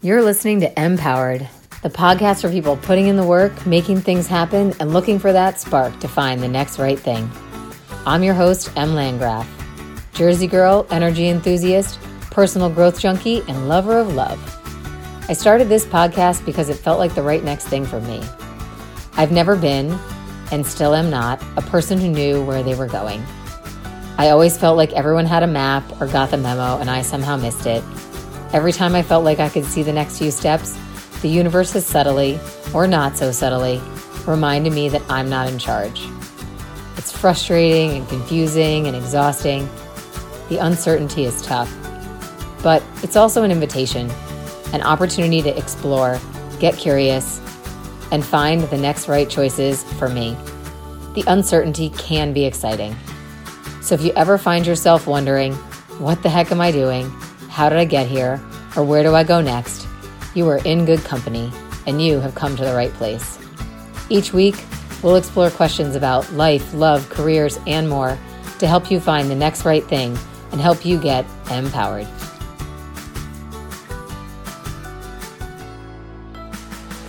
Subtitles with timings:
[0.00, 1.48] You're listening to Empowered,
[1.82, 5.58] the podcast for people putting in the work, making things happen, and looking for that
[5.58, 7.28] spark to find the next right thing.
[8.06, 9.48] I'm your host, Em Landgraf,
[10.12, 11.98] Jersey girl, energy enthusiast,
[12.30, 14.38] personal growth junkie, and lover of love.
[15.28, 18.22] I started this podcast because it felt like the right next thing for me.
[19.14, 19.98] I've never been,
[20.52, 23.20] and still am not, a person who knew where they were going.
[24.16, 27.36] I always felt like everyone had a map or got the memo, and I somehow
[27.36, 27.82] missed it
[28.52, 30.78] Every time I felt like I could see the next few steps,
[31.20, 32.40] the universe has subtly,
[32.72, 33.80] or not so subtly,
[34.26, 36.00] reminded me that I'm not in charge.
[36.96, 39.68] It's frustrating and confusing and exhausting.
[40.48, 41.70] The uncertainty is tough.
[42.62, 44.10] But it's also an invitation,
[44.72, 46.18] an opportunity to explore,
[46.58, 47.40] get curious,
[48.10, 50.36] and find the next right choices for me.
[51.14, 52.96] The uncertainty can be exciting.
[53.82, 55.52] So if you ever find yourself wondering,
[55.98, 57.12] what the heck am I doing?
[57.58, 58.40] How did I get here?
[58.76, 59.88] Or where do I go next?
[60.32, 61.50] You are in good company,
[61.88, 63.36] and you have come to the right place.
[64.08, 64.54] Each week,
[65.02, 68.16] we'll explore questions about life, love, careers, and more
[68.60, 70.16] to help you find the next right thing
[70.52, 72.06] and help you get empowered.